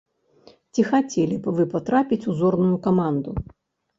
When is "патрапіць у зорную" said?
1.73-2.77